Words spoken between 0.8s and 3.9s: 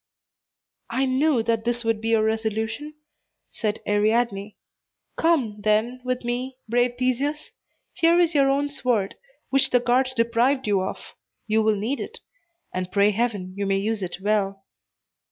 "I knew that this would be your resolution," said